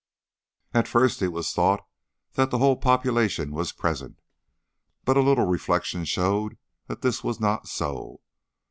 [0.73, 1.85] At first it was thought
[2.33, 4.19] that the whole population was present,
[5.05, 8.19] but a little reflection showed that this was not so.